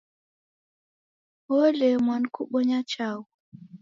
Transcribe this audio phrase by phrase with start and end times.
[1.51, 3.29] Wolemwa nikubonya chaghu